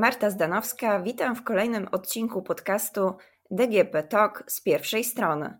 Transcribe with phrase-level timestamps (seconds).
[0.00, 3.14] Marta Zdanowska, witam w kolejnym odcinku podcastu
[3.50, 5.58] DGP Talk z pierwszej strony.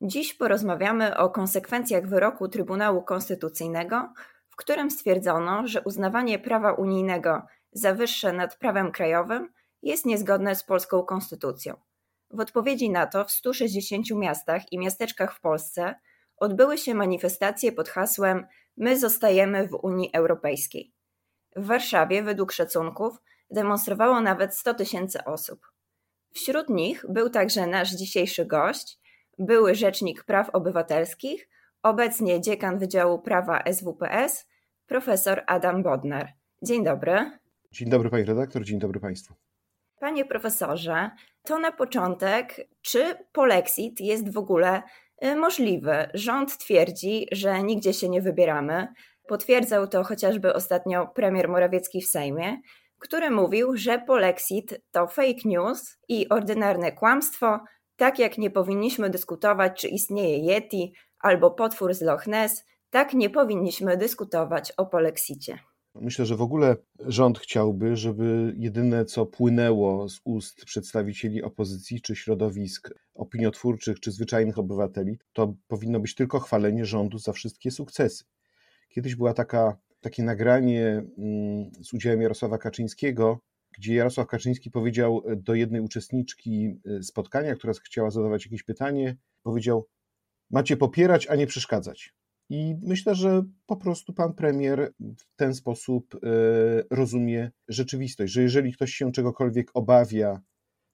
[0.00, 4.12] Dziś porozmawiamy o konsekwencjach wyroku Trybunału Konstytucyjnego,
[4.48, 9.48] w którym stwierdzono, że uznawanie prawa unijnego za wyższe nad prawem krajowym
[9.82, 11.76] jest niezgodne z polską konstytucją.
[12.30, 15.94] W odpowiedzi na to w 160 miastach i miasteczkach w Polsce
[16.36, 18.46] odbyły się manifestacje pod hasłem
[18.76, 20.92] My zostajemy w Unii Europejskiej.
[21.56, 25.60] W Warszawie, według szacunków, demonstrowało nawet 100 tysięcy osób.
[26.34, 28.98] Wśród nich był także nasz dzisiejszy gość,
[29.38, 31.48] były Rzecznik Praw Obywatelskich,
[31.82, 34.46] obecnie dziekan Wydziału Prawa SWPS,
[34.86, 36.28] profesor Adam Bodnar.
[36.62, 37.30] Dzień dobry.
[37.72, 39.34] Dzień dobry pani redaktor, dzień dobry państwu.
[40.00, 41.10] Panie profesorze,
[41.42, 44.82] to na początek, czy polexit jest w ogóle
[45.24, 46.08] y, możliwy?
[46.14, 48.88] Rząd twierdzi, że nigdzie się nie wybieramy.
[49.28, 52.56] Potwierdzał to chociażby ostatnio premier Morawiecki w Sejmie,
[53.00, 57.60] który mówił, że polexit to fake news i ordynarne kłamstwo,
[57.96, 63.30] tak jak nie powinniśmy dyskutować, czy istnieje Yeti albo potwór z Loch Ness, tak nie
[63.30, 65.58] powinniśmy dyskutować o polexicie.
[65.94, 72.16] Myślę, że w ogóle rząd chciałby, żeby jedyne co płynęło z ust przedstawicieli opozycji czy
[72.16, 78.24] środowisk opiniotwórczych czy zwyczajnych obywateli, to powinno być tylko chwalenie rządu za wszystkie sukcesy.
[78.88, 80.86] Kiedyś była taka, takie nagranie
[81.18, 83.40] mm, z udziałem Jarosława Kaczyńskiego,
[83.78, 89.86] gdzie Jarosław Kaczyński powiedział do jednej uczestniczki y, spotkania, która chciała zadawać jakieś pytanie, powiedział:
[90.50, 92.14] Macie popierać, a nie przeszkadzać.
[92.50, 96.18] I myślę, że po prostu pan premier w ten sposób e,
[96.90, 100.40] rozumie rzeczywistość, że jeżeli ktoś się czegokolwiek obawia,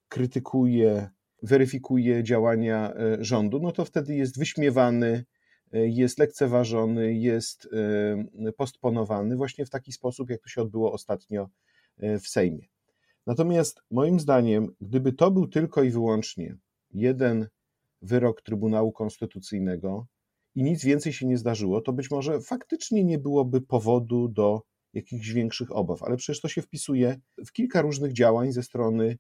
[0.08, 1.10] krytykuje,
[1.42, 5.24] weryfikuje działania e, rządu, no to wtedy jest wyśmiewany, e,
[5.72, 7.69] jest lekceważony, jest
[8.56, 11.48] postponowany właśnie w taki sposób, jak to się odbyło ostatnio
[11.98, 12.67] w Sejmie.
[13.27, 16.57] Natomiast moim zdaniem, gdyby to był tylko i wyłącznie
[16.90, 17.48] jeden
[18.02, 20.07] wyrok Trybunału Konstytucyjnego,
[20.55, 24.63] i nic więcej się nie zdarzyło, to być może faktycznie nie byłoby powodu do
[24.95, 26.02] jakichś większych obaw.
[26.02, 29.19] Ale przecież to się wpisuje w kilka różnych działań ze strony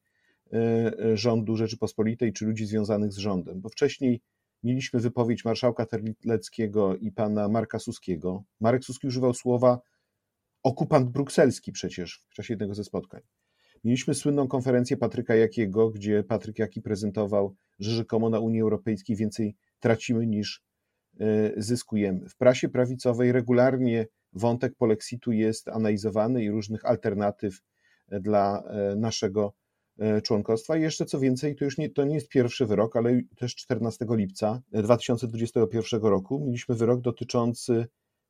[1.14, 4.20] rządu Rzeczypospolitej czy ludzi związanych z rządem, bo wcześniej
[4.66, 8.44] mieliśmy wypowiedź marszałka Terleckiego i pana Marka Suskiego.
[8.60, 9.80] Marek Suski używał słowa
[10.62, 13.20] okupant brukselski przecież w czasie jednego ze spotkań.
[13.84, 19.56] Mieliśmy słynną konferencję Patryka Jakiego, gdzie Patryk Jaki prezentował, że rzekomo na Unii Europejskiej więcej
[19.80, 20.66] tracimy niż
[21.20, 22.28] E, zyskujemy.
[22.28, 27.62] W prasie prawicowej regularnie wątek polexitu jest analizowany i różnych alternatyw
[28.08, 29.54] dla e, naszego
[30.22, 30.76] członkostwa.
[30.76, 34.06] I jeszcze co więcej, to już nie, to nie jest pierwszy wyrok, ale też 14
[34.10, 37.86] lipca 2021 roku mieliśmy wyrok dotyczący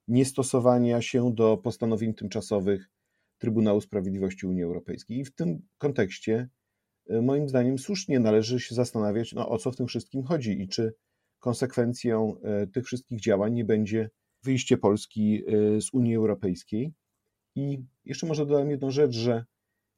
[0.09, 2.91] niestosowania się do postanowień tymczasowych
[3.39, 5.19] Trybunału Sprawiedliwości Unii Europejskiej.
[5.19, 6.49] I w tym kontekście
[7.23, 10.95] moim zdaniem słusznie należy się zastanawiać, no, o co w tym wszystkim chodzi i czy
[11.39, 14.11] konsekwencją e, tych wszystkich działań nie będzie
[14.43, 16.93] wyjście Polski e, z Unii Europejskiej.
[17.55, 19.45] I jeszcze może dodam jedną rzecz, że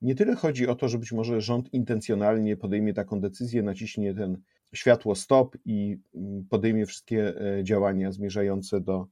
[0.03, 4.43] nie tyle chodzi o to, że być może rząd intencjonalnie podejmie taką decyzję, naciśnie ten
[4.75, 9.07] światło stop i mm, podejmie wszystkie e, działania zmierzające do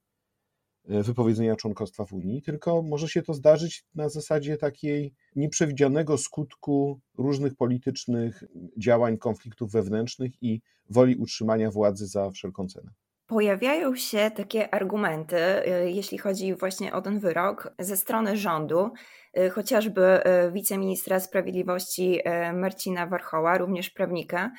[0.88, 7.00] E, wypowiedzenia członkostwa w Unii, tylko może się to zdarzyć na zasadzie takiej nieprzewidzianego skutku
[7.18, 8.44] różnych politycznych
[8.78, 10.60] działań, konfliktów wewnętrznych i
[10.91, 12.91] woli utrzymania władzy za wszelką cenę.
[13.26, 18.91] Pojawiają się takie argumenty, e, jeśli chodzi właśnie o ten wyrok, ze strony rządu,
[19.34, 20.20] e, chociażby
[20.53, 22.20] wiceministra sprawiedliwości
[22.54, 24.50] Marcina Warchoła, również prawnika,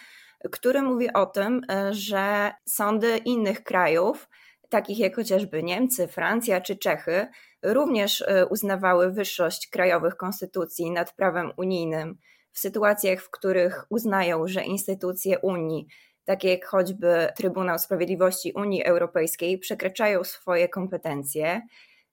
[0.51, 1.61] który mówi o tym,
[1.91, 4.29] że sądy innych krajów
[4.69, 7.27] takich jak chociażby Niemcy, Francja czy Czechy,
[7.63, 12.17] również uznawały wyższość krajowych konstytucji nad prawem unijnym.
[12.51, 15.87] W sytuacjach, w których uznają, że instytucje Unii,
[16.27, 21.61] takie jak choćby Trybunał Sprawiedliwości Unii Europejskiej, przekraczają swoje kompetencje.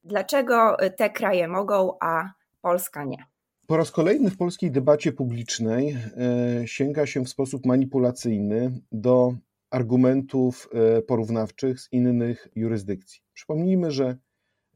[0.04, 3.24] Dlaczego te kraje mogą, a Polska nie?
[3.66, 5.96] Po raz kolejny w polskiej debacie publicznej
[6.62, 9.34] e, sięga się w sposób manipulacyjny do
[9.70, 13.20] argumentów e, porównawczych z innych jurysdykcji.
[13.32, 14.16] Przypomnijmy, że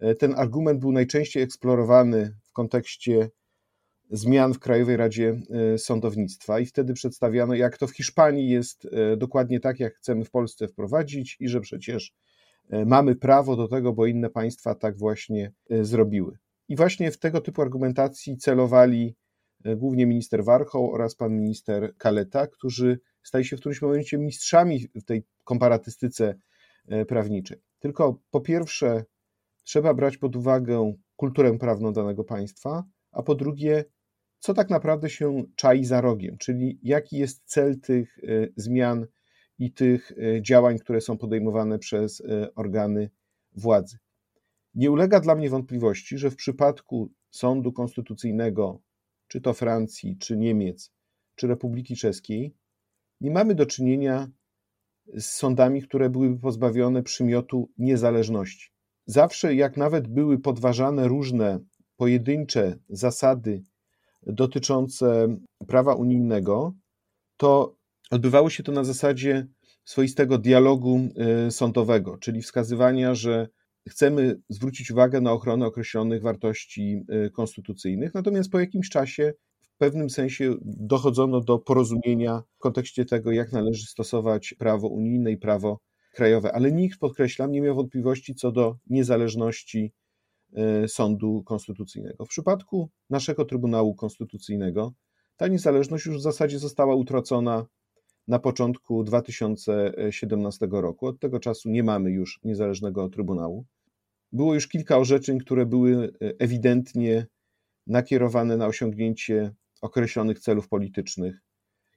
[0.01, 3.31] e, ten argument był najczęściej eksplorowany w kontekście
[4.11, 5.41] zmian w Krajowej Radzie
[5.75, 10.31] e, Sądownictwa i wtedy przedstawiano, jak to w Hiszpanii jest dokładnie tak, jak chcemy w
[10.31, 12.15] Polsce wprowadzić i że przecież
[12.87, 16.39] mamy prawo do tego, bo inne państwa tak właśnie zrobiły.
[16.69, 19.17] I właśnie w tego typu argumentacji celowali
[19.77, 25.05] głównie minister Warchoł oraz pan minister Kaleta, którzy stali się w którymś momencie mistrzami w
[25.05, 26.35] tej komparatystyce
[27.09, 27.59] prawniczej.
[27.79, 29.05] Tylko po pierwsze,
[29.65, 33.85] trzeba brać pod uwagę kulturę prawną danego państwa, a po drugie,
[34.39, 38.19] co tak naprawdę się czai za rogiem, czyli jaki jest cel tych
[38.57, 39.07] zmian
[39.59, 42.23] i tych działań, które są podejmowane przez
[42.55, 43.11] organy
[43.57, 43.99] władzy.
[44.75, 48.83] Nie ulega dla mnie wątpliwości, że w przypadku sądu konstytucyjnego,
[49.29, 50.93] czy to Francji, czy Niemiec,
[51.35, 52.55] czy Republiki Czeskiej,
[53.21, 54.29] nie mamy do czynienia
[55.15, 58.71] z sądami, które byłyby pozbawione przymiotu niezależności.
[59.07, 61.61] Zawsze, jak nawet były podważane różne
[61.97, 63.63] pojedyncze zasady
[64.27, 65.37] dotyczące
[65.67, 66.75] prawa unijnego,
[67.37, 67.77] to
[68.11, 69.47] odbywało się to na zasadzie
[69.85, 71.01] swoistego dialogu
[71.47, 73.49] y, sądowego, czyli wskazywania, że
[73.89, 80.11] chcemy zwrócić uwagę na ochronę określonych wartości y, konstytucyjnych, natomiast po jakimś czasie w pewnym
[80.11, 85.81] sensie dochodzono do porozumienia w kontekście tego, jak należy stosować prawo unijne i prawo
[86.15, 89.93] krajowe, ale nikt, podkreślam, nie miał wątpliwości co do niezależności
[90.89, 92.25] sądu konstytucyjnego.
[92.25, 94.93] W przypadku naszego Trybunału Konstytucyjnego
[95.37, 97.67] ta niezależność już w zasadzie została utracona
[98.29, 101.07] na początku 2017 roku.
[101.07, 103.67] Od tego czasu nie mamy już niezależnego Trybunału.
[104.33, 107.27] Było już kilka orzeczeń, które były e, ewidentnie
[107.87, 111.41] nakierowane na osiągnięcie określonych celów politycznych,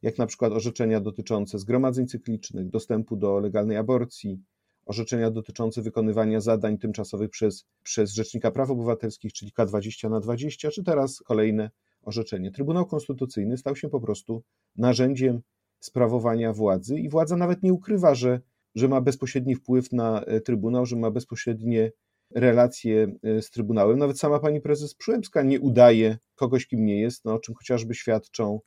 [0.01, 4.39] jak na przykład orzeczenia dotyczące zgromadzeń cyklicznych, dostępu do legalnej aborcji,
[4.85, 10.83] orzeczenia dotyczące wykonywania zadań tymczasowych przez, przez Rzecznika Praw Obywatelskich, czyli K20 na 20, czy
[10.83, 12.51] teraz kolejne orzeczenie.
[12.51, 14.43] Trybunał Konstytucyjny stał się po prostu
[14.75, 15.41] narzędziem
[15.79, 18.41] sprawowania władzy i władza nawet nie ukrywa, że,
[18.75, 21.91] że ma bezpośredni wpływ na e, Trybunał, że ma bezpośrednie
[22.35, 23.99] relacje e, z Trybunałem.
[23.99, 27.95] Nawet sama pani prezes Przyłębska nie udaje kogoś, kim nie jest, no, o czym chociażby
[27.95, 28.59] świadczą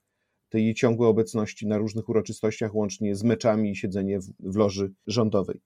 [0.49, 4.93] te jej ciągłe obecności na różnych uroczystościach, łącznie z meczami i siedzenie w, w loży
[5.07, 5.61] rządowej.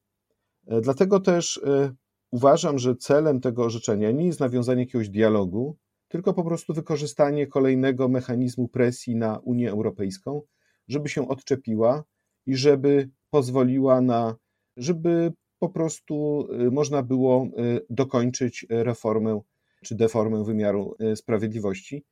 [0.68, 1.92] E, dlatego też e,
[2.30, 5.76] uważam, że celem tego orzeczenia nie jest nawiązanie jakiegoś dialogu,
[6.08, 10.42] tylko po prostu wykorzystanie kolejnego mechanizmu presji na Unię Europejską,
[10.88, 12.04] żeby się odczepiła
[12.46, 14.36] i żeby pozwoliła na,
[14.76, 17.46] żeby po prostu y, można było
[17.90, 19.40] dokończyć reformę
[19.84, 22.04] czy deformę wymiaru sprawiedliwości.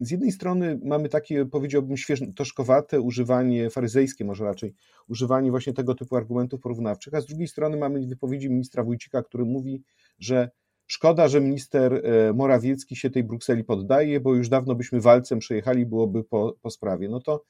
[0.00, 4.74] Z jednej strony mamy takie, powiedziałbym, świeżotoszkowate używanie, faryzejskie może raczej,
[5.08, 9.44] używanie właśnie tego typu argumentów porównawczych, a z drugiej strony mamy wypowiedzi ministra Wójcika, który
[9.44, 9.82] mówi,
[10.18, 10.50] że
[10.86, 12.02] szkoda, że minister
[12.34, 17.08] Morawiecki się tej Brukseli poddaje, bo już dawno byśmy walcem przejechali, byłoby po, po sprawie.
[17.08, 17.44] No to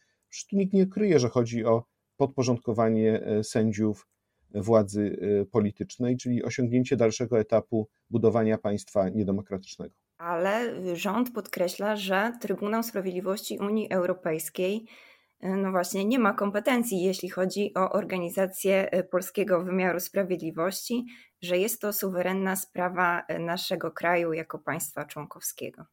[0.50, 1.84] tu nikt nie kryje, że chodzi o
[2.16, 4.08] podporządkowanie sędziów
[4.54, 9.94] władzy y, politycznej, czyli osiągnięcie dalszego etapu budowania państwa niedemokratycznego.
[10.22, 14.86] Ale rząd podkreśla, że Trybunał Sprawiedliwości Unii Europejskiej
[15.44, 21.04] y, no właśnie nie ma kompetencji, jeśli chodzi o organizację y, polskiego wymiaru sprawiedliwości,
[21.42, 25.84] że jest to suwerenna sprawa naszego kraju jako państwa członkowskiego.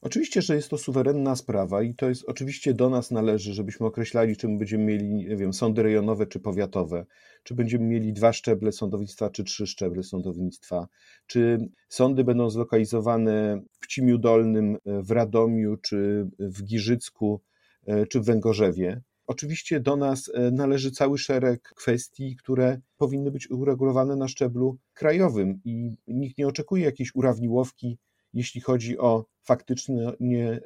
[0.00, 4.36] Oczywiście, że jest to suwerenna sprawa i to jest oczywiście do nas należy, żebyśmy określali,
[4.36, 7.06] czy my będziemy mieli, nie wiem, sądy rejonowe czy powiatowe,
[7.42, 10.88] czy będziemy mieli dwa szczeble sądownictwa, czy trzy szczeble sądownictwa,
[11.26, 11.58] czy
[11.88, 17.40] sądy będą zlokalizowane w Cimiu Dolnym, w Radomiu, czy w Giżycku,
[17.86, 19.02] e, czy w Węgorzewie.
[19.26, 25.60] Oczywiście do nas e, należy cały szereg kwestii, które powinny być uregulowane na szczeblu krajowym
[25.64, 27.98] i nikt nie oczekuje jakiejś urawniłowki
[28.32, 30.58] jeśli chodzi o faktycznie e,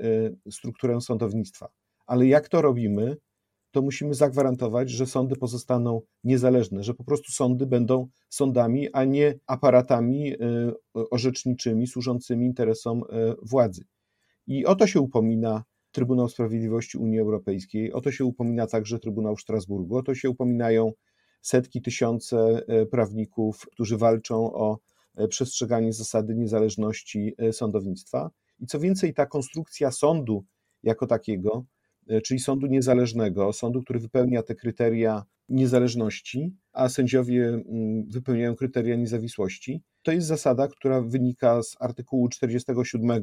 [0.50, 1.69] strukturę sądownictwa.
[2.07, 3.16] Ale jak to robimy,
[3.71, 9.35] to musimy zagwarantować, że sądy pozostaną niezależne, że po prostu sądy będą sądami, a nie
[9.47, 10.37] aparatami e,
[11.11, 13.85] orzeczniczymi służącymi interesom e, władzy.
[14.47, 19.37] I o to się upomina Trybunał Sprawiedliwości Unii Europejskiej, o to się upomina także Trybunał
[19.37, 20.92] Strasburgu, o to się upominają
[21.42, 24.78] setki, tysiące prawników, którzy walczą o
[25.28, 28.31] przestrzeganie zasady niezależności e, sądownictwa.
[28.59, 30.45] I co więcej, ta konstrukcja sądu
[30.83, 31.64] jako takiego,
[32.09, 38.97] e, czyli sądu niezależnego, sądu, który wypełnia te kryteria niezależności, a sędziowie mm, wypełniają kryteria
[38.97, 43.23] niezawisłości, to jest zasada, która wynika z artykułu 47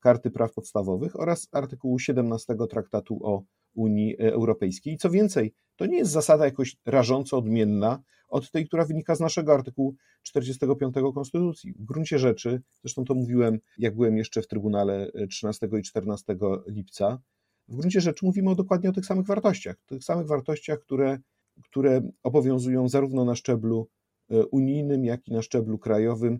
[0.00, 3.42] Karty Praw Podstawowych oraz artykułu 17 Traktatu o
[3.74, 4.94] Unii Europejskiej.
[4.94, 9.20] I co więcej, to nie jest zasada jakoś rażąco odmienna od tej, która wynika z
[9.20, 11.72] naszego artykułu 45 Konstytucji.
[11.72, 16.36] W gruncie rzeczy, zresztą to mówiłem, jak byłem jeszcze w Trybunale 13 i 14
[16.66, 17.18] lipca,
[17.68, 21.18] w gruncie rzeczy mówimy o dokładnie o tych samych wartościach, tych samych wartościach, które,
[21.64, 23.88] które obowiązują zarówno na szczeblu
[24.30, 26.38] e, unijnym, jak i na szczeblu krajowym e,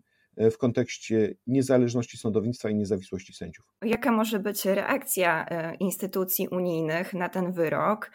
[0.50, 3.66] w kontekście niezależności sądownictwa i niezawisłości sędziów.
[3.84, 8.10] Jaka może być reakcja e, instytucji unijnych na ten wyrok?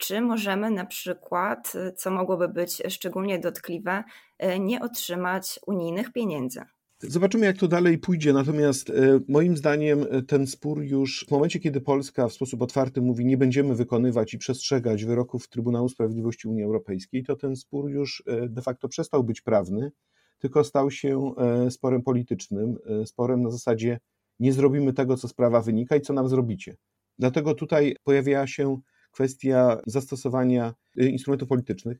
[0.00, 4.04] czy możemy na przykład, co mogłoby być szczególnie dotkliwe,
[4.38, 6.60] e, nie otrzymać unijnych pieniędzy?
[6.98, 8.32] Zobaczymy, jak to dalej pójdzie.
[8.32, 8.92] Natomiast
[9.28, 13.74] moim zdaniem ten spór już w momencie, kiedy Polska w sposób otwarty mówi, nie będziemy
[13.74, 19.24] wykonywać i przestrzegać wyroków Trybunału Sprawiedliwości Unii Europejskiej, to ten spór już de facto przestał
[19.24, 19.92] być prawny,
[20.40, 21.32] tylko stał się
[21.70, 23.98] sporem politycznym, sporem na zasadzie
[24.40, 26.76] nie zrobimy tego, co z prawa wynika i co nam zrobicie.
[27.18, 28.80] Dlatego tutaj pojawia się
[29.12, 31.98] kwestia zastosowania y, instrumentów politycznych.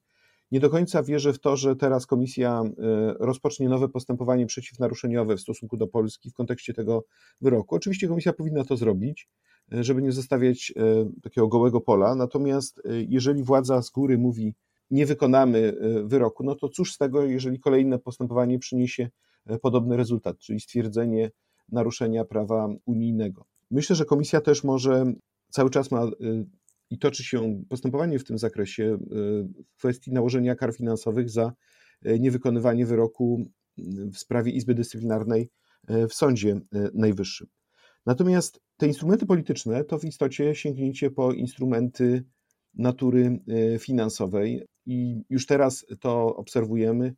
[0.51, 2.63] Nie do końca wierzę w to, że teraz Komisja
[3.19, 7.05] rozpocznie nowe postępowanie przeciwnaruszeniowe w stosunku do Polski w kontekście tego
[7.41, 7.75] wyroku.
[7.75, 9.29] Oczywiście Komisja powinna to zrobić,
[9.69, 10.73] żeby nie zostawiać
[11.23, 12.15] takiego gołego pola.
[12.15, 14.55] Natomiast jeżeli władza z góry mówi,
[14.91, 19.09] nie wykonamy wyroku, no to cóż z tego, jeżeli kolejne postępowanie przyniesie
[19.63, 21.31] podobny rezultat, czyli stwierdzenie
[21.69, 23.45] naruszenia prawa unijnego.
[23.71, 25.13] Myślę, że Komisja też może
[25.51, 26.11] cały czas ma
[26.91, 28.99] i toczy się postępowanie w tym zakresie e,
[29.75, 31.53] w kwestii nałożenia kar finansowych za
[32.03, 33.45] e, niewykonywanie wyroku
[34.13, 35.51] w sprawie Izby Dyscyplinarnej
[35.89, 36.61] e, w Sądzie
[36.95, 37.47] Najwyższym.
[38.07, 42.25] Natomiast te instrumenty polityczne to w istocie sięgnięcie po instrumenty
[42.75, 43.41] natury
[43.79, 47.15] finansowej i już teraz to obserwujemy,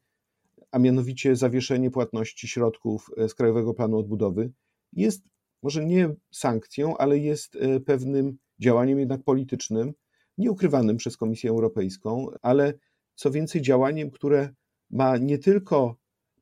[0.70, 4.52] a mianowicie zawieszenie płatności środków z Krajowego Planu Odbudowy
[4.92, 5.22] jest
[5.62, 9.92] może nie sankcją, ale jest pewnym działaniem jednak politycznym,
[10.38, 12.74] nieukrywanym przez Komisję Europejską, ale
[13.14, 14.54] co więcej, działaniem, które
[14.90, 15.96] ma nie tylko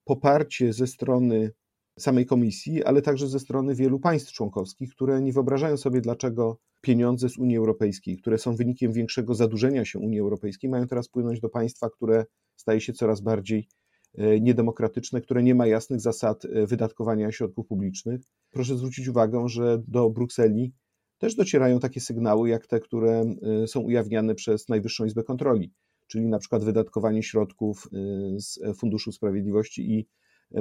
[0.05, 1.53] poparcie ze strony
[1.99, 7.28] samej Komisji, ale także ze strony wielu państw członkowskich, które nie wyobrażają sobie, dlaczego pieniądze
[7.28, 11.49] z Unii Europejskiej, które są wynikiem większego zadłużenia się Unii Europejskiej, mają teraz płynąć do
[11.49, 12.25] państwa, które
[12.56, 13.68] staje się coraz bardziej
[14.14, 18.20] e, niedemokratyczne, które nie ma jasnych zasad e, wydatkowania środków publicznych.
[18.50, 20.72] Proszę zwrócić uwagę, że do Brukseli
[21.18, 23.25] też docierają takie sygnały, jak te, które
[23.64, 25.72] y, są ujawniane przez Najwyższą Izbę Kontroli,
[26.06, 27.88] czyli na przykład wydatkowanie środków
[28.37, 30.08] z Funduszu Sprawiedliwości i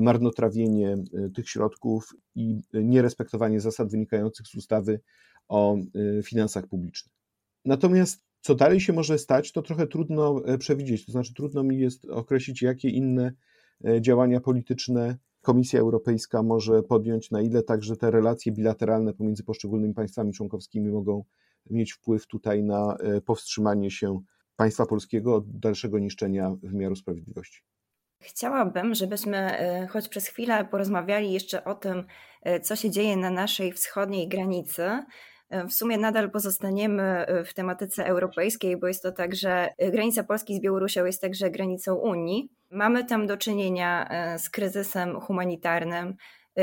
[0.01, 0.97] marnotrawienie
[1.35, 4.99] tych środków i nierespektowanie zasad wynikających z ustawy
[5.49, 5.77] o
[6.23, 7.15] finansach publicznych.
[7.65, 11.79] Natomiast co dalej się może stać, to trochę trudno e, przewidzieć, to znaczy trudno mi
[11.79, 13.33] jest określić, jakie inne
[13.85, 19.93] e, działania polityczne Komisja Europejska może podjąć, na ile także te relacje bilateralne pomiędzy poszczególnymi
[19.93, 21.23] państwami członkowskimi mogą
[21.69, 24.21] mieć wpływ tutaj na e, powstrzymanie się
[24.55, 27.61] państwa polskiego od dalszego niszczenia wymiaru sprawiedliwości.
[28.21, 29.57] Chciałabym, żebyśmy
[29.89, 32.03] choć przez chwilę porozmawiali jeszcze o tym,
[32.61, 35.03] co się dzieje na naszej wschodniej granicy,
[35.51, 40.23] w sumie nadal pozostaniemy e, w tematyce europejskiej, bo jest to tak, że e, granica
[40.23, 42.49] Polski z Białorusią jest także granicą Unii.
[42.71, 46.15] Mamy tam do czynienia e, z kryzysem humanitarnym,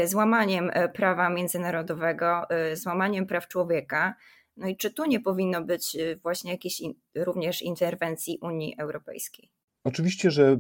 [0.05, 2.43] złamaniem prawa międzynarodowego,
[2.75, 4.15] złamaniem praw człowieka.
[4.57, 6.83] No i czy tu nie powinno być właśnie jakiejś
[7.15, 9.51] również interwencji Unii Europejskiej?
[9.85, 10.59] Oczywiście, że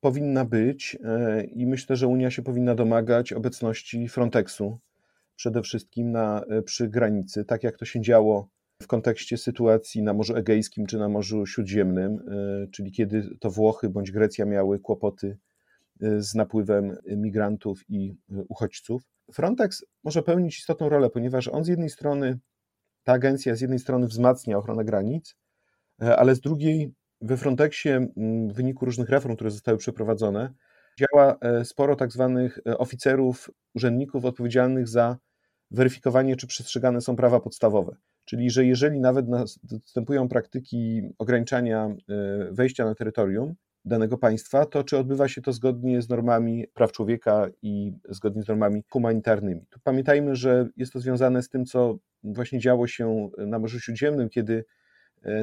[0.00, 0.98] powinna być
[1.54, 4.78] i myślę, że Unia się powinna domagać obecności Frontexu
[5.40, 8.48] przede wszystkim na, e, przy granicy, tak jak to się działo
[8.82, 13.88] w kontekście sytuacji na Morzu Egejskim czy na Morzu Śródziemnym, e, czyli kiedy to Włochy
[13.88, 15.38] bądź Grecja miały kłopoty
[16.02, 18.16] e, z napływem migrantów i
[18.48, 19.02] uchodźców.
[19.32, 22.38] Frontex może pełnić istotną rolę, ponieważ on z jednej strony,
[23.04, 25.36] ta agencja z jednej strony wzmacnia ochronę granic,
[25.98, 28.06] ale z drugiej we Frontexie
[28.50, 30.54] w wyniku różnych reform, które zostały przeprowadzone,
[30.98, 35.16] działa sporo tak zwanych oficerów, urzędników odpowiedzialnych za
[35.70, 37.96] weryfikowanie, czy przestrzegane są prawa podstawowe.
[38.24, 41.94] Czyli, że jeżeli nawet następują praktyki ograniczania e,
[42.52, 47.46] wejścia na terytorium danego państwa, to czy odbywa się to zgodnie z normami praw człowieka
[47.62, 49.66] i zgodnie z normami humanitarnymi.
[49.70, 54.28] Tu pamiętajmy, że jest to związane z tym, co właśnie działo się na Morzu Śródziemnym,
[54.28, 54.64] kiedy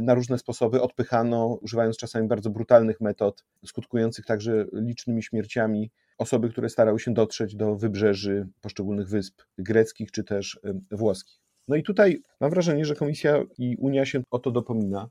[0.01, 6.69] na różne sposoby odpychano, używając czasami bardzo brutalnych metod, skutkujących także licznymi śmierciami osoby, które
[6.69, 10.59] starały się dotrzeć do wybrzeży poszczególnych wysp greckich czy też
[10.91, 11.39] włoskich.
[11.67, 15.09] No i tutaj mam wrażenie, że Komisja i Unia się o to dopomina.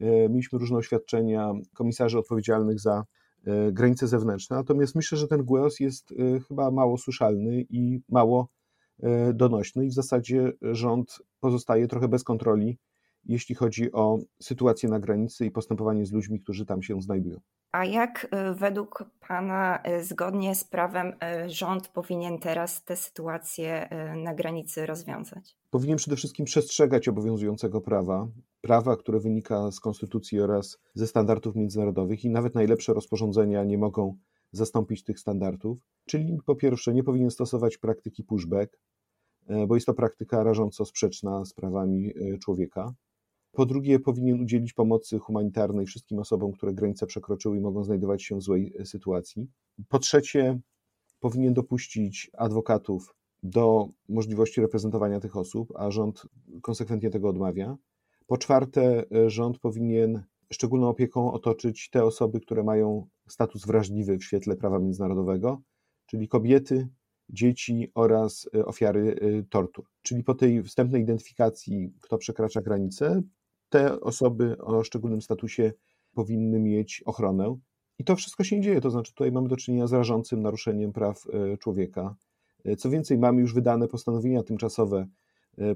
[0.00, 3.04] E, mieliśmy różne oświadczenia komisarzy odpowiedzialnych za
[3.46, 8.48] e, granice zewnętrzne, natomiast myślę, że ten głos jest e, chyba mało słyszalny i mało
[9.34, 12.78] donośny i w zasadzie rząd pozostaje trochę bez kontroli,
[13.26, 17.40] jeśli chodzi o sytuację na granicy i postępowanie z ludźmi, którzy tam się znajdują.
[17.74, 21.12] A jak y, według Pana, y, zgodnie z prawem,
[21.46, 25.56] y, rząd powinien teraz tę sytuację na granicy rozwiązać?
[25.70, 28.28] Powinien przede wszystkim przestrzegać obowiązującego prawa,
[28.60, 34.16] prawa, które wynika z konstytucji oraz ze standardów międzynarodowych i nawet najlepsze rozporządzenia nie mogą
[34.52, 35.78] zastąpić tych standardów.
[36.06, 38.78] Czyli po pierwsze, nie powinien stosować praktyki pushback,
[39.68, 42.12] bo jest to praktyka rażąco sprzeczna z prawami
[42.42, 42.94] człowieka.
[43.54, 48.36] Po drugie, powinien udzielić pomocy humanitarnej wszystkim osobom, które granice przekroczyły i mogą znajdować się
[48.36, 49.46] w złej e, sytuacji.
[49.88, 50.60] Po trzecie,
[51.20, 56.26] powinien dopuścić adwokatów do możliwości reprezentowania tych osób, a rząd
[56.62, 57.76] konsekwentnie tego odmawia.
[58.26, 64.56] Po czwarte, rząd powinien szczególną opieką otoczyć te osoby, które mają status wrażliwy w świetle
[64.56, 65.62] prawa międzynarodowego,
[66.06, 66.88] czyli kobiety,
[67.28, 69.86] dzieci oraz e, ofiary e, tortur.
[70.02, 73.22] Czyli po tej wstępnej identyfikacji, kto przekracza granicę,
[73.74, 75.72] te osoby o szczególnym statusie
[76.12, 77.56] powinny mieć ochronę.
[77.98, 81.24] I to wszystko się dzieje, to znaczy tutaj mamy do czynienia z rażącym naruszeniem praw
[81.32, 82.16] e, człowieka.
[82.78, 85.06] Co więcej, mamy już wydane postanowienia tymczasowe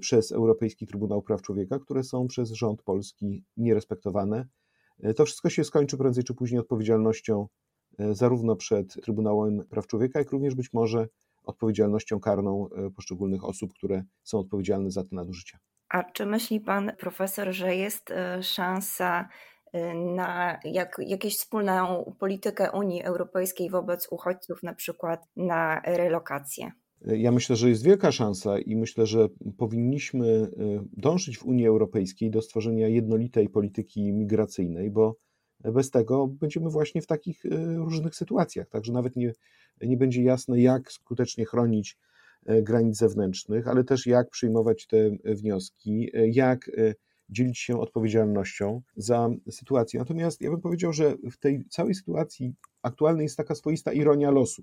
[0.01, 4.47] przez Europejski Trybunał Praw Człowieka, które są przez rząd polski nierespektowane.
[5.17, 7.49] To wszystko się skończy prędzej czy później odpowiedzialnością
[8.13, 11.09] zarówno przed Trybunałem Praw Człowieka, jak również być może
[11.45, 15.59] odpowiedzialnością karną e, poszczególnych osób, które są odpowiedzialne za te nadużycia.
[15.89, 19.29] A czy myśli pan profesor, że jest e, szansa
[19.73, 26.73] e, na jak, jakąś wspólną politykę Unii Europejskiej wobec uchodźców, na przykład na relokację?
[27.01, 29.29] Ja myślę, że jest wielka szansa i myślę, że
[29.59, 30.49] powinniśmy
[30.93, 35.17] dążyć w Unii Europejskiej do stworzenia jednolitej polityki migracyjnej, bo
[35.61, 37.43] bez tego będziemy właśnie w takich
[37.77, 38.69] różnych sytuacjach.
[38.69, 39.33] Także nawet nie,
[39.81, 45.35] nie będzie jasne, jak skutecznie chronić e, granic zewnętrznych, ale też jak przyjmować te e,
[45.35, 46.71] wnioski, e, jak
[47.31, 50.01] dzielić się odpowiedzialnością za sytuację.
[50.01, 54.63] Natomiast ja bym powiedział, że w tej całej sytuacji aktualnej jest taka swoista ironia losu.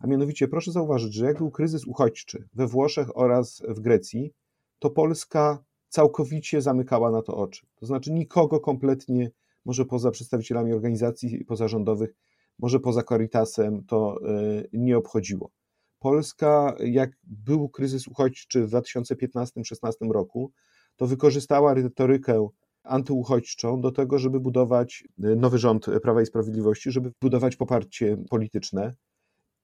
[0.00, 4.32] A mianowicie proszę zauważyć, że jak był kryzys uchodźczy we Włoszech oraz w Grecji,
[4.78, 7.66] to Polska całkowicie zamykała na to oczy.
[7.76, 9.30] To znaczy nikogo kompletnie,
[9.64, 12.14] może poza przedstawicielami organizacji pozarządowych,
[12.58, 15.50] może poza Caritasem to e, nie obchodziło.
[15.98, 20.52] Polska, jak był kryzys uchodźczy w 2015-2016 roku,
[20.96, 22.48] to wykorzystała retorykę
[22.82, 28.94] antyuchodźczą do tego, żeby budować e, nowy rząd Prawa i Sprawiedliwości, żeby budować poparcie polityczne.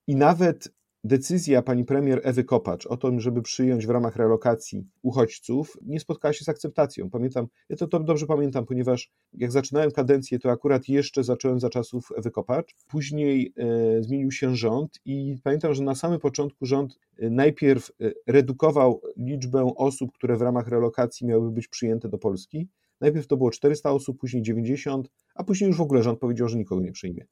[0.07, 0.69] I nawet
[1.05, 6.33] decyzja pani premier Ewy Kopacz o tym, żeby przyjąć w ramach relokacji uchodźców, nie spotkała
[6.33, 7.11] się z akceptacją.
[7.11, 11.71] Pamiętam, ja to, to dobrze pamiętam, ponieważ jak zaczynałem kadencję, to akurat jeszcze zacząłem za
[11.71, 12.75] czasów Ewy Kopacz.
[12.89, 18.11] Później e, zmienił się rząd i pamiętam, że na samym początku rząd e, najpierw e,
[18.27, 22.69] redukował liczbę osób, które w ramach relokacji miały być przyjęte do Polski.
[23.01, 26.59] Najpierw to było 400 osób, później 90, a później już w ogóle rząd powiedział, że
[26.59, 27.27] nikogo nie przyjmie.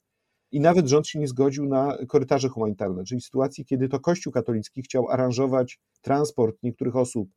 [0.52, 4.82] I nawet rząd się nie zgodził na korytarze humanitarne, czyli sytuacji, kiedy to Kościół katolicki
[4.82, 7.28] chciał aranżować transport niektórych osób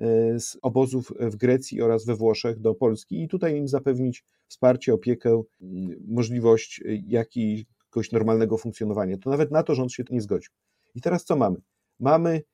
[0.00, 4.94] e, z obozów w Grecji oraz we Włoszech do Polski i tutaj im zapewnić wsparcie,
[4.94, 5.42] opiekę,
[6.08, 9.18] możliwość jakiegoś normalnego funkcjonowania.
[9.18, 10.50] To nawet na to rząd się nie zgodził.
[10.94, 11.56] I teraz co mamy?
[12.00, 12.51] Mamy E,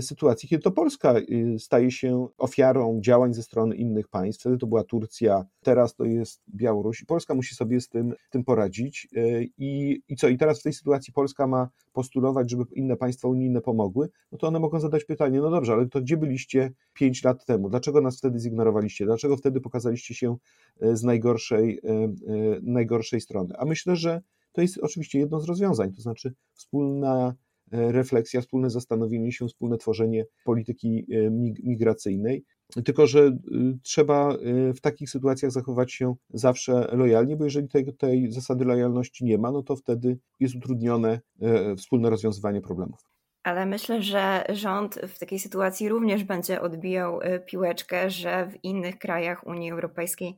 [0.00, 1.22] sytuacji, kiedy to Polska e,
[1.58, 4.40] staje się ofiarą działań ze strony innych państw.
[4.40, 9.08] Wtedy to była Turcja, teraz to jest Białoruś Polska musi sobie z tym, tym poradzić.
[9.16, 10.28] E, I, I co?
[10.28, 14.46] I teraz w tej sytuacji Polska ma postulować, żeby inne państwa unijne pomogły, no to
[14.46, 17.70] one mogą zadać pytanie, no dobrze, ale to gdzie byliście pięć lat temu?
[17.70, 19.04] Dlaczego nas wtedy zignorowaliście?
[19.04, 20.36] Dlaczego wtedy pokazaliście się
[20.80, 21.80] z najgorszej,
[22.62, 23.54] najgorszej strony?
[23.58, 27.34] A myślę, że to jest oczywiście jedno z rozwiązań, to znaczy wspólna E,
[27.72, 31.30] refleksja, wspólne zastanowienie się, wspólne tworzenie polityki e,
[31.64, 32.44] migracyjnej.
[32.84, 33.32] Tylko, że e,
[33.82, 34.36] trzeba
[34.76, 39.50] w takich sytuacjach zachować się zawsze lojalnie, bo jeżeli tej, tej zasady lojalności nie ma,
[39.50, 41.20] no to wtedy jest utrudnione
[41.76, 43.00] wspólne rozwiązywanie problemów.
[43.42, 49.46] Ale myślę, że rząd w takiej sytuacji również będzie odbijał piłeczkę, że w innych krajach
[49.46, 50.36] Unii Europejskiej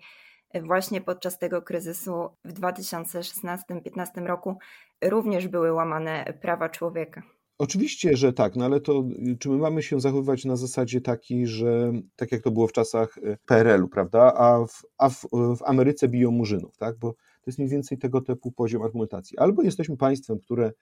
[0.55, 4.59] właśnie podczas tego kryzysu w 2016-2015 roku
[5.05, 7.23] również były łamane prawa człowieka.
[7.59, 9.05] Oczywiście, że tak, no ale to
[9.39, 13.19] czy my mamy się zachowywać na zasadzie takiej, że tak jak to było w czasach
[13.19, 17.59] e, PRL-u, prawda, a w, a w, w Ameryce biją murzynów, tak, bo to jest
[17.59, 19.39] mniej więcej tego typu poziom argumentacji.
[19.39, 20.73] Albo jesteśmy państwem, które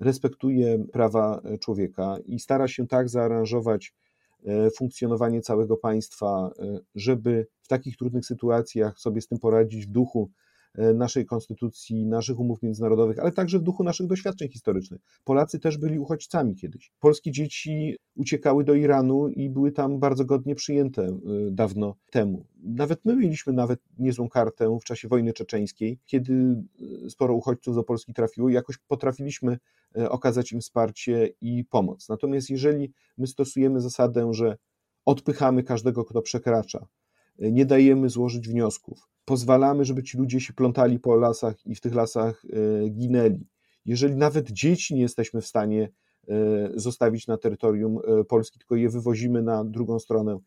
[0.00, 3.94] respektuje prawa e, człowieka i stara się tak zaaranżować
[4.76, 6.50] funkcjonowanie całego państwa,
[6.94, 10.49] żeby w takich trudnych sytuacjach sobie z tym poradzić w duchu E,
[10.94, 15.00] naszej konstytucji, naszych umów międzynarodowych, ale także w duchu naszych doświadczeń historycznych.
[15.24, 16.92] Polacy też byli uchodźcami kiedyś.
[17.00, 21.18] Polskie dzieci uciekały do Iranu i były tam bardzo godnie przyjęte e,
[21.50, 22.46] dawno temu.
[22.62, 26.62] Nawet my mieliśmy nawet niezłą kartę w czasie wojny czeczeńskiej, kiedy
[27.04, 29.58] e, sporo uchodźców do Polski trafiło i jakoś potrafiliśmy
[29.94, 32.08] okazać im wsparcie i pomoc.
[32.08, 34.56] Natomiast jeżeli my stosujemy zasadę, że
[35.04, 36.86] odpychamy każdego, kto przekracza,
[37.40, 41.94] nie dajemy złożyć wniosków, pozwalamy, żeby ci ludzie się plątali po lasach i w tych
[41.94, 42.42] lasach
[42.84, 43.46] e, ginęli.
[43.84, 45.90] Jeżeli nawet dzieci nie jesteśmy w stanie
[46.28, 46.34] e,
[46.74, 50.38] zostawić na terytorium e, Polski, tylko je wywozimy na drugą stronę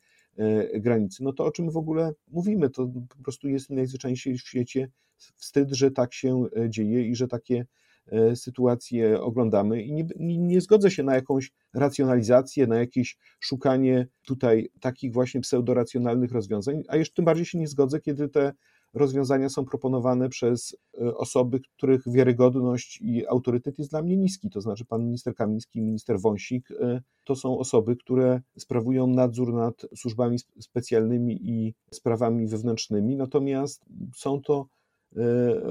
[0.74, 2.70] granicy, no to o czym w ogóle mówimy?
[2.70, 4.92] To po prostu jest najzwyczajniej w świecie
[5.36, 7.66] wstyd, że tak się dzieje i że takie
[8.08, 14.70] e, sytuacje oglądamy i nie, nie, zgodzę się na jakąś racjonalizację, na jakieś szukanie tutaj
[14.80, 18.54] takich właśnie pseudoracjonalnych rozwiązań, a jeszcze tym bardziej się nie zgodzę, kiedy te
[18.94, 24.50] rozwiązania są proponowane przez e, osoby, których wiarygodność i autorytet jest dla mnie niski.
[24.50, 29.86] To znaczy pan minister Kamiński, minister Wąsik e, to są osoby, które sprawują nadzór nad
[29.96, 33.86] służbami specjalnymi i sprawami wewnętrznymi, natomiast
[34.16, 34.68] są to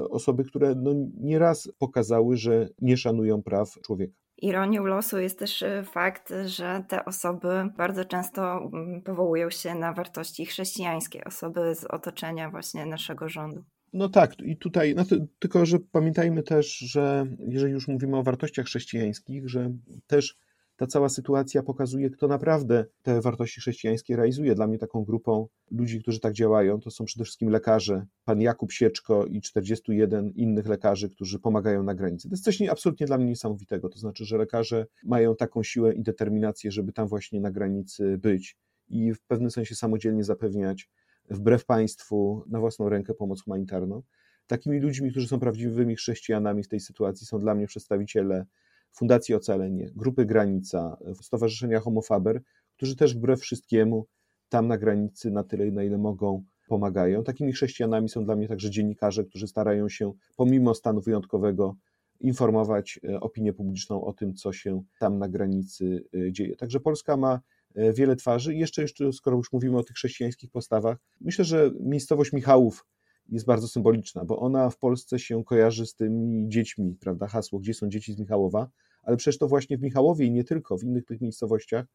[0.09, 4.13] osoby, które no nieraz pokazały, że nie szanują praw człowieka.
[4.37, 9.93] Ironią losu jest też y, fakt, że te osoby bardzo często mm, powołują się na
[9.93, 13.63] wartości chrześcijańskie, osoby z otoczenia właśnie naszego rządu.
[13.93, 18.23] No tak, i tutaj, no to, tylko że pamiętajmy też, że jeżeli już mówimy o
[18.23, 19.71] wartościach chrześcijańskich, że
[20.07, 20.37] też
[20.83, 24.55] ta cała sytuacja pokazuje, kto naprawdę te wartości chrześcijańskie realizuje.
[24.55, 28.71] Dla mnie taką grupą ludzi, którzy tak działają, to są przede wszystkim lekarze, pan Jakub
[28.71, 32.29] Sieczko i 41 innych lekarzy, którzy pomagają na granicy.
[32.29, 33.89] To jest coś absolutnie dla mnie niesamowitego.
[33.89, 38.57] To znaczy, że lekarze mają taką siłę i determinację, żeby tam właśnie na granicy być
[38.89, 40.89] i w pewnym sensie samodzielnie zapewniać
[41.29, 44.03] wbrew państwu na własną rękę pomoc humanitarną.
[44.47, 48.45] Takimi ludźmi, którzy są prawdziwymi chrześcijanami w tej sytuacji, są dla mnie przedstawiciele
[48.93, 52.41] Fundacji Ocalenie, Grupy Granica, Stowarzyszenia Homofaber,
[52.75, 54.07] którzy też wbrew wszystkiemu
[54.49, 57.23] tam na granicy na tyle, na ile mogą, pomagają.
[57.23, 61.75] Takimi chrześcijanami są dla mnie także dziennikarze, którzy starają się pomimo stanu wyjątkowego
[62.19, 66.55] informować e, opinię publiczną o tym, co się tam na granicy e, dzieje.
[66.55, 67.39] Także Polska ma
[67.75, 71.71] e, wiele twarzy i jeszcze, jeszcze skoro już mówimy o tych chrześcijańskich postawach, myślę, że
[71.79, 72.85] miejscowość Michałów
[73.29, 77.27] jest bardzo symboliczna, bo ona w Polsce się kojarzy z tymi dziećmi, prawda?
[77.27, 78.69] Hasło, gdzie są dzieci z Michałowa,
[79.03, 81.85] ale przecież to właśnie w Michałowie i nie tylko, w innych tych miejscowościach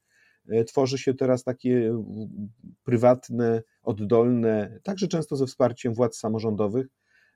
[0.49, 2.03] e, tworzy się teraz takie
[2.85, 6.87] prywatne, oddolne, także często ze wsparciem władz samorządowych,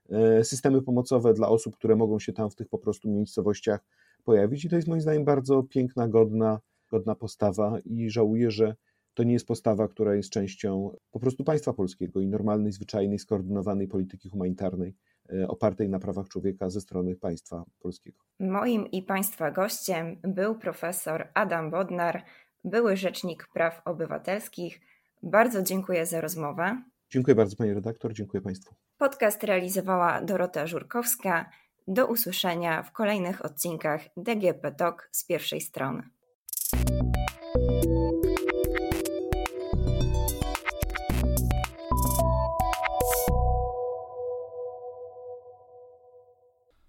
[0.09, 3.79] e, systemy pomocowe dla osób, które mogą się tam w tych po prostu miejscowościach
[4.23, 4.65] pojawić.
[4.65, 8.75] I to jest moim zdaniem bardzo piękna, godna, godna postawa i żałuję, że
[9.13, 13.87] to nie jest postawa, która jest częścią po prostu państwa polskiego i normalnej, zwyczajnej, skoordynowanej
[13.87, 14.95] polityki humanitarnej
[15.33, 18.23] e, opartej na prawach człowieka ze strony państwa polskiego.
[18.39, 22.23] Moim i państwa gościem był profesor Adam Bodnar,
[22.63, 24.81] były rzecznik praw obywatelskich.
[25.23, 26.83] Bardzo dziękuję za rozmowę.
[27.09, 28.75] Dziękuję bardzo pani redaktor, dziękuję państwu.
[28.97, 31.49] Podcast realizowała Dorota Żurkowska.
[31.87, 36.03] Do usłyszenia w kolejnych odcinkach DGP Talk z pierwszej strony.